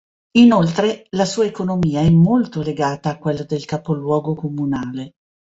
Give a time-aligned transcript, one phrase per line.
[0.39, 5.11] Inoltre la sua economia è molta legata a quella del capoluogo comunale.